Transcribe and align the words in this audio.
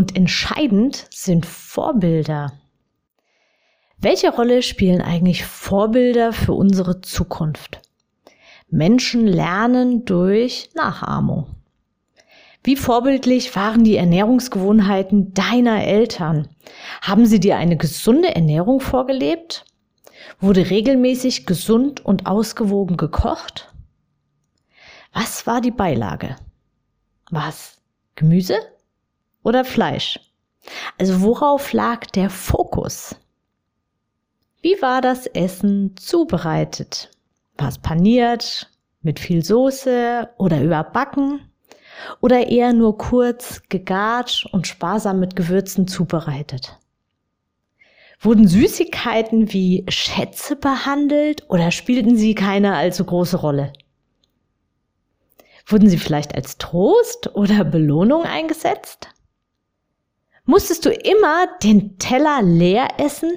und 0.00 0.16
entscheidend 0.16 1.08
sind 1.10 1.44
Vorbilder. 1.44 2.54
Welche 3.98 4.30
Rolle 4.30 4.62
spielen 4.62 5.02
eigentlich 5.02 5.44
Vorbilder 5.44 6.32
für 6.32 6.54
unsere 6.54 7.02
Zukunft? 7.02 7.82
Menschen 8.70 9.26
lernen 9.26 10.06
durch 10.06 10.70
Nachahmung. 10.74 11.54
Wie 12.64 12.76
vorbildlich 12.76 13.54
waren 13.54 13.84
die 13.84 13.96
Ernährungsgewohnheiten 13.96 15.34
deiner 15.34 15.84
Eltern? 15.84 16.48
Haben 17.02 17.26
sie 17.26 17.38
dir 17.38 17.58
eine 17.58 17.76
gesunde 17.76 18.34
Ernährung 18.34 18.80
vorgelebt? 18.80 19.66
Wurde 20.40 20.70
regelmäßig 20.70 21.44
gesund 21.44 22.02
und 22.02 22.24
ausgewogen 22.24 22.96
gekocht? 22.96 23.70
Was 25.12 25.46
war 25.46 25.60
die 25.60 25.72
Beilage? 25.72 26.36
Was? 27.30 27.82
Gemüse? 28.14 28.56
Oder 29.42 29.64
Fleisch? 29.64 30.20
Also 30.98 31.22
worauf 31.22 31.72
lag 31.72 32.06
der 32.06 32.30
Fokus? 32.30 33.16
Wie 34.62 34.80
war 34.82 35.00
das 35.00 35.26
Essen 35.26 35.96
zubereitet? 35.96 37.10
War 37.56 37.68
es 37.68 37.78
paniert, 37.78 38.70
mit 39.02 39.18
viel 39.18 39.44
Soße 39.44 40.28
oder 40.36 40.62
überbacken? 40.62 41.40
Oder 42.20 42.48
eher 42.48 42.72
nur 42.72 42.96
kurz 42.96 43.62
gegart 43.68 44.46
und 44.52 44.66
sparsam 44.66 45.20
mit 45.20 45.36
Gewürzen 45.36 45.86
zubereitet? 45.86 46.78
Wurden 48.20 48.48
Süßigkeiten 48.48 49.52
wie 49.52 49.84
Schätze 49.88 50.56
behandelt 50.56 51.48
oder 51.48 51.70
spielten 51.70 52.16
sie 52.16 52.34
keine 52.34 52.76
allzu 52.76 53.04
große 53.04 53.38
Rolle? 53.38 53.72
Wurden 55.66 55.88
sie 55.88 55.98
vielleicht 55.98 56.34
als 56.34 56.58
Trost 56.58 57.34
oder 57.34 57.64
Belohnung 57.64 58.24
eingesetzt? 58.24 59.08
Musstest 60.44 60.84
du 60.84 60.90
immer 60.90 61.46
den 61.62 61.98
Teller 61.98 62.42
leer 62.42 62.88
essen? 62.98 63.32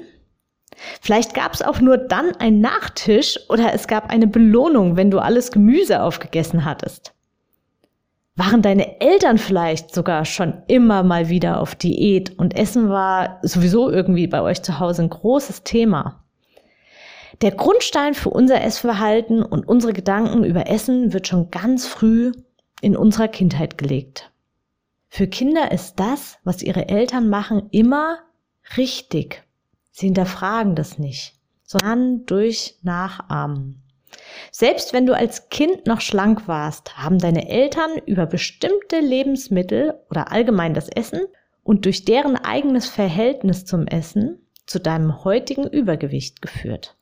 Vielleicht 1.01 1.33
gab 1.33 1.53
es 1.53 1.61
auch 1.61 1.79
nur 1.79 1.97
dann 1.97 2.35
einen 2.37 2.61
Nachtisch 2.61 3.39
oder 3.49 3.73
es 3.73 3.87
gab 3.87 4.09
eine 4.09 4.27
Belohnung, 4.27 4.97
wenn 4.97 5.11
du 5.11 5.19
alles 5.19 5.51
Gemüse 5.51 6.01
aufgegessen 6.01 6.65
hattest. 6.65 7.13
Waren 8.35 8.63
deine 8.63 8.99
Eltern 8.99 9.37
vielleicht 9.37 9.93
sogar 9.93 10.25
schon 10.25 10.63
immer 10.67 11.03
mal 11.03 11.29
wieder 11.29 11.61
auf 11.61 11.75
Diät 11.75 12.37
und 12.39 12.57
Essen 12.57 12.89
war 12.89 13.39
sowieso 13.43 13.91
irgendwie 13.91 14.25
bei 14.25 14.41
euch 14.41 14.63
zu 14.63 14.79
Hause 14.79 15.03
ein 15.03 15.09
großes 15.09 15.63
Thema? 15.63 16.23
Der 17.41 17.51
Grundstein 17.51 18.15
für 18.15 18.29
unser 18.29 18.61
Essverhalten 18.61 19.43
und 19.43 19.67
unsere 19.67 19.93
Gedanken 19.93 20.43
über 20.43 20.67
Essen 20.67 21.13
wird 21.13 21.27
schon 21.27 21.51
ganz 21.51 21.85
früh 21.85 22.31
in 22.81 22.97
unserer 22.97 23.27
Kindheit 23.27 23.77
gelegt. 23.77 24.32
Für 25.15 25.27
Kinder 25.27 25.71
ist 25.71 25.99
das, 25.99 26.39
was 26.43 26.63
ihre 26.63 26.89
Eltern 26.89 27.29
machen, 27.29 27.67
immer 27.69 28.17
richtig. 28.77 29.43
Sie 29.91 30.07
hinterfragen 30.07 30.73
das 30.73 30.97
nicht, 30.97 31.35
sondern 31.61 32.25
durch 32.25 32.79
Nachahmen. 32.81 33.83
Selbst 34.49 34.91
wenn 34.91 35.05
du 35.05 35.15
als 35.15 35.49
Kind 35.49 35.85
noch 35.85 36.01
schlank 36.01 36.47
warst, 36.47 36.97
haben 36.97 37.19
deine 37.19 37.47
Eltern 37.47 37.91
über 38.07 38.25
bestimmte 38.25 39.01
Lebensmittel 39.01 39.99
oder 40.09 40.31
allgemein 40.31 40.73
das 40.73 40.89
Essen 40.89 41.21
und 41.61 41.85
durch 41.85 42.05
deren 42.05 42.35
eigenes 42.35 42.87
Verhältnis 42.87 43.65
zum 43.65 43.85
Essen 43.85 44.39
zu 44.65 44.79
deinem 44.79 45.23
heutigen 45.23 45.67
Übergewicht 45.67 46.41
geführt. 46.41 46.97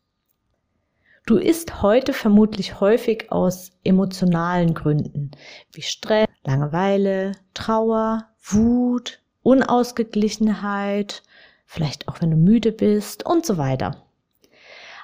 Du 1.27 1.37
isst 1.37 1.83
heute 1.83 2.13
vermutlich 2.13 2.79
häufig 2.79 3.31
aus 3.31 3.71
emotionalen 3.83 4.73
Gründen, 4.73 5.31
wie 5.71 5.83
Stress, 5.83 6.27
Langeweile, 6.43 7.33
Trauer, 7.53 8.29
Wut, 8.43 9.21
Unausgeglichenheit, 9.43 11.21
vielleicht 11.65 12.07
auch 12.07 12.21
wenn 12.21 12.31
du 12.31 12.37
müde 12.37 12.71
bist 12.71 13.23
und 13.25 13.45
so 13.45 13.57
weiter. 13.57 14.03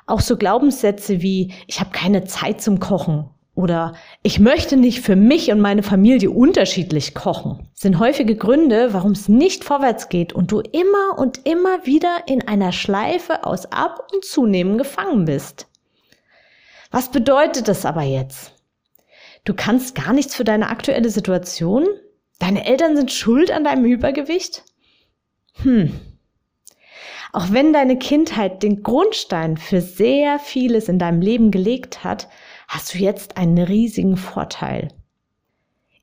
Auch 0.07 0.22
so 0.22 0.38
Glaubenssätze 0.38 1.22
wie 1.22 1.53
ich 1.67 1.79
habe 1.79 1.91
keine 1.91 2.23
Zeit 2.23 2.61
zum 2.61 2.79
Kochen 2.79 3.29
oder 3.53 3.94
ich 4.23 4.39
möchte 4.39 4.75
nicht 4.75 5.01
für 5.01 5.16
mich 5.16 5.51
und 5.51 5.59
meine 5.59 5.84
Familie 5.84 6.31
unterschiedlich 6.31 7.13
kochen, 7.13 7.69
sind 7.73 7.99
häufige 7.99 8.35
Gründe, 8.35 8.94
warum 8.94 9.11
es 9.11 9.29
nicht 9.29 9.63
vorwärts 9.63 10.09
geht 10.09 10.34
und 10.34 10.51
du 10.51 10.61
immer 10.61 11.19
und 11.19 11.45
immer 11.45 11.85
wieder 11.85 12.23
in 12.28 12.47
einer 12.47 12.72
Schleife 12.72 13.45
aus 13.45 13.72
Ab- 13.72 14.07
und 14.13 14.25
Zunehmen 14.25 14.78
gefangen 14.78 15.25
bist. 15.25 15.67
Was 16.92 17.12
bedeutet 17.12 17.68
das 17.68 17.86
aber 17.86 18.03
jetzt? 18.03 18.53
Du 19.44 19.53
kannst 19.53 19.96
gar 19.96 20.14
nichts 20.14 20.36
für 20.36 20.44
deine 20.44 20.70
aktuelle 20.70 21.09
Situation? 21.09 21.86
Deine 22.40 22.66
Eltern 22.66 22.96
sind 22.96 23.12
schuld 23.12 23.52
an 23.52 23.64
deinem 23.64 23.86
Übergewicht? 23.86 24.64
Hm. 25.64 26.00
Auch 27.34 27.52
wenn 27.52 27.74
deine 27.74 27.97
Kindheit 27.97 28.64
den 28.64 28.84
Grundstein 28.84 29.58
für 29.58 29.81
sehr 29.81 30.40
vieles 30.40 30.88
in 30.88 31.00
deinem 31.00 31.22
Leben 31.22 31.52
gelegt 31.52 32.03
hat, 32.03 32.30
hast 32.68 32.94
du 32.94 33.00
jetzt 33.00 33.38
einen 33.38 33.58
riesigen 33.58 34.18
Vorteil. 34.18 34.90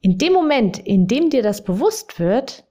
In 0.01 0.19
dem 0.19 0.33
Moment, 0.33 0.79
in 0.79 1.07
dem 1.07 1.31
dir 1.31 1.43
das 1.43 1.65
bewusst 1.65 2.21
wird, 2.21 2.65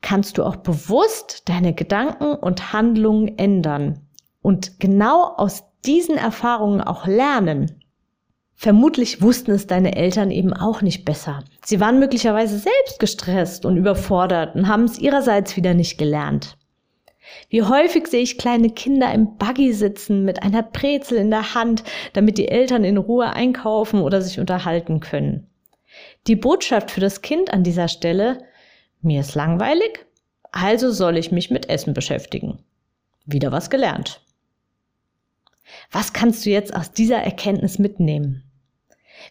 kannst 0.00 0.38
du 0.38 0.44
auch 0.44 0.56
bewusst 0.56 1.48
deine 1.48 1.74
Gedanken 1.74 2.34
und 2.34 2.72
Handlungen 2.72 3.36
ändern 3.36 4.06
und 4.42 4.78
genau 4.78 5.34
aus 5.36 5.64
diesen 5.86 6.16
Erfahrungen 6.16 6.80
auch 6.80 7.06
lernen. 7.06 7.82
Vermutlich 8.54 9.22
wussten 9.22 9.52
es 9.52 9.68
deine 9.68 9.94
Eltern 9.94 10.30
eben 10.32 10.52
auch 10.52 10.82
nicht 10.82 11.04
besser. 11.04 11.44
Sie 11.64 11.78
waren 11.78 12.00
möglicherweise 12.00 12.58
selbst 12.58 12.98
gestresst 12.98 13.64
und 13.64 13.76
überfordert 13.76 14.56
und 14.56 14.66
haben 14.66 14.84
es 14.84 14.98
ihrerseits 14.98 15.56
wieder 15.56 15.74
nicht 15.74 15.96
gelernt. 15.96 16.56
Wie 17.50 17.62
häufig 17.62 18.08
sehe 18.08 18.22
ich 18.22 18.38
kleine 18.38 18.70
Kinder 18.70 19.12
im 19.12 19.36
Buggy 19.36 19.72
sitzen 19.72 20.24
mit 20.24 20.42
einer 20.42 20.62
Brezel 20.62 21.18
in 21.18 21.30
der 21.30 21.54
Hand, 21.54 21.84
damit 22.14 22.38
die 22.38 22.48
Eltern 22.48 22.84
in 22.84 22.96
Ruhe 22.96 23.32
einkaufen 23.32 24.00
oder 24.00 24.22
sich 24.22 24.40
unterhalten 24.40 25.00
können. 25.00 25.46
Die 26.26 26.36
Botschaft 26.36 26.90
für 26.90 27.00
das 27.00 27.22
Kind 27.22 27.52
an 27.52 27.62
dieser 27.62 27.88
Stelle, 27.88 28.38
mir 29.00 29.20
ist 29.20 29.34
langweilig, 29.34 30.06
also 30.50 30.90
soll 30.90 31.16
ich 31.16 31.30
mich 31.30 31.50
mit 31.50 31.68
Essen 31.68 31.94
beschäftigen. 31.94 32.58
Wieder 33.24 33.52
was 33.52 33.70
gelernt. 33.70 34.20
Was 35.90 36.12
kannst 36.12 36.44
du 36.44 36.50
jetzt 36.50 36.74
aus 36.74 36.92
dieser 36.92 37.18
Erkenntnis 37.18 37.78
mitnehmen? 37.78 38.44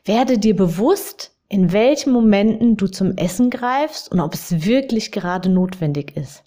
Werde 0.06 0.38
dir 0.38 0.56
bewusst, 0.56 1.32
in 1.50 1.72
welchen 1.72 2.12
Momenten 2.12 2.78
du 2.78 2.88
zum 2.88 3.16
Essen 3.16 3.50
greifst 3.50 4.12
und 4.12 4.20
ob 4.20 4.34
es 4.34 4.66
wirklich 4.66 5.12
gerade 5.12 5.50
notwendig 5.50 6.16
ist. 6.18 6.44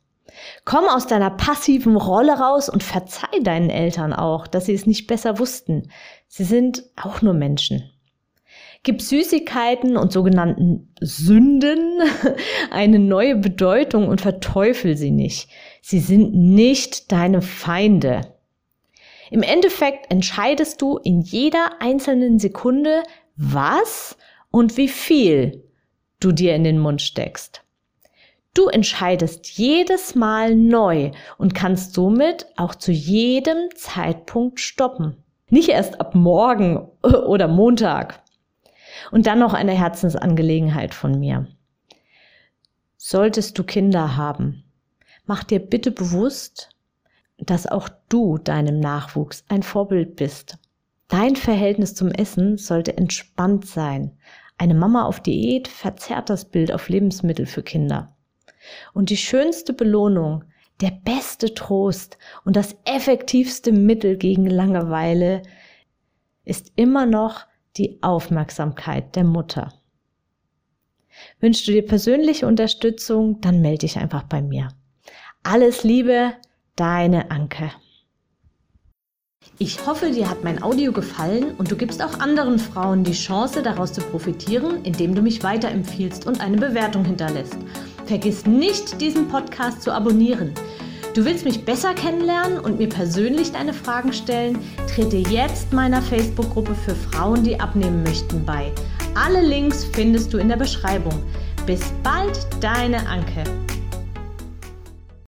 Komm 0.65 0.85
aus 0.85 1.07
deiner 1.07 1.31
passiven 1.31 1.97
Rolle 1.97 2.39
raus 2.39 2.69
und 2.69 2.83
verzeih 2.83 3.41
deinen 3.43 3.71
Eltern 3.71 4.13
auch, 4.13 4.47
dass 4.47 4.67
sie 4.67 4.75
es 4.75 4.87
nicht 4.87 5.07
besser 5.07 5.39
wussten. 5.39 5.91
Sie 6.29 6.45
sind 6.45 6.85
auch 6.97 7.23
nur 7.23 7.35
Menschen. 7.35 7.91
Gib 8.83 9.03
Süßigkeiten 9.03 9.97
und 9.97 10.13
sogenannten 10.13 10.95
Sünden 11.01 12.01
eine 12.71 12.99
neue 12.99 13.37
Bedeutung 13.37 14.09
und 14.09 14.23
verteufel 14.23 14.97
sie 14.97 15.11
nicht. 15.11 15.51
Sie 15.83 16.01
sind 16.01 16.35
nicht 16.35 17.13
deine 17.13 17.43
Feinde. 17.43 18.35
Im 19.31 19.43
Endeffekt 19.43 20.11
entscheidest 20.11 20.83
du 20.83 20.99
in 20.99 21.21
jeder 21.21 21.81
einzelnen 21.81 22.39
Sekunde, 22.39 23.03
was 23.37 24.17
und 24.51 24.77
wie 24.77 24.89
viel 24.89 25.65
du 26.19 26.33
dir 26.33 26.55
in 26.55 26.65
den 26.65 26.79
Mund 26.79 27.01
steckst. 27.01 27.63
Du 28.53 28.67
entscheidest 28.67 29.47
jedes 29.57 30.17
Mal 30.17 30.57
neu 30.57 31.13
und 31.39 31.55
kannst 31.55 31.95
somit 31.95 32.47
auch 32.57 32.75
zu 32.75 32.91
jedem 32.91 33.69
Zeitpunkt 33.77 34.59
stoppen. 34.59 35.23
Nicht 35.49 35.69
erst 35.69 36.01
ab 36.01 36.17
morgen 36.17 36.89
oder 37.03 37.47
Montag. 37.47 38.23
Und 39.13 39.29
dann 39.29 39.39
noch 39.39 39.55
eine 39.55 39.73
Herzensangelegenheit 39.73 40.95
von 40.95 41.19
mir. 41.19 41.47
Solltest 42.97 43.57
du 43.59 43.65
Kinder 43.65 44.17
haben, 44.17 44.65
mach 45.25 45.45
dir 45.45 45.61
bitte 45.61 45.93
bewusst, 45.93 46.71
dass 47.47 47.67
auch 47.67 47.89
du 48.09 48.39
deinem 48.39 48.81
Nachwuchs 48.81 49.45
ein 49.49 49.63
Vorbild 49.63 50.17
bist. 50.17 50.59
Dein 51.09 51.37
Verhältnis 51.37 51.95
zum 51.95 52.11
Essen 52.11 52.57
sollte 52.57 52.97
entspannt 52.97 53.67
sein. 53.67 54.13
Eine 54.59 54.75
Mama 54.75 55.05
auf 55.05 55.21
Diät 55.21 55.69
verzerrt 55.69 56.31
das 56.31 56.45
Bild 56.45 56.71
auf 56.71 56.89
Lebensmittel 56.89 57.47
für 57.47 57.63
Kinder. 57.63 58.17
Und 58.93 59.11
die 59.11 59.17
schönste 59.17 59.73
Belohnung, 59.73 60.45
der 60.81 60.91
beste 60.91 61.55
Trost 61.55 62.19
und 62.45 62.57
das 62.57 62.77
effektivste 62.85 63.73
Mittel 63.73 64.17
gegen 64.17 64.47
Langeweile 64.47 65.43
ist 66.45 66.73
immer 66.77 67.07
noch 67.07 67.47
die 67.77 68.03
Aufmerksamkeit 68.03 69.17
der 69.17 69.25
Mutter. 69.25 69.73
Wünschst 71.41 71.67
du 71.67 71.73
dir 71.73 71.85
persönliche 71.85 72.47
Unterstützung, 72.47 73.41
dann 73.41 73.61
melde 73.61 73.81
dich 73.81 73.99
einfach 73.99 74.25
bei 74.25 74.43
mir. 74.43 74.69
Alles 75.43 75.85
Liebe, 75.85 76.35
deine 76.81 77.31
Anke. 77.31 77.71
Ich 79.59 79.87
hoffe, 79.87 80.11
dir 80.13 80.31
hat 80.31 80.45
mein 80.45 80.63
Audio 80.63 80.93
gefallen 80.93 81.55
und 81.59 81.71
du 81.71 81.77
gibst 81.77 82.03
auch 82.03 82.21
anderen 82.21 82.59
Frauen 82.59 83.05
die 83.05 83.13
Chance, 83.13 83.63
daraus 83.63 83.93
zu 83.93 84.01
profitieren, 84.01 84.83
indem 84.85 85.15
du 85.15 85.21
mich 85.21 85.43
weiterempfiehlst 85.43 86.27
und 86.27 86.41
eine 86.41 86.57
Bewertung 86.57 87.05
hinterlässt. 87.05 87.59
Vergiss 88.07 88.47
nicht, 88.47 88.99
diesen 88.99 89.29
Podcast 89.29 89.83
zu 89.83 89.93
abonnieren. 89.93 90.55
Du 91.15 91.27
willst 91.27 91.45
mich 91.45 91.67
besser 91.67 91.93
kennenlernen 91.93 92.59
und 92.59 92.79
mir 92.79 92.89
persönlich 92.89 93.53
deine 93.53 93.75
Fragen 93.75 94.15
stellen? 94.15 94.59
Trete 94.89 95.19
jetzt 95.19 95.75
meiner 95.75 96.01
Facebook-Gruppe 96.01 96.75
für 96.75 96.95
Frauen, 96.95 97.45
die 97.45 97.61
abnehmen 97.61 98.03
möchten, 98.03 98.47
bei. 98.47 98.73
Alle 99.15 99.43
Links 99.43 99.85
findest 99.93 100.33
du 100.33 100.39
in 100.39 100.49
der 100.49 100.57
Beschreibung. 100.57 101.23
Bis 101.67 101.93
bald, 102.03 102.39
deine 102.63 103.07
Anke. 103.07 103.45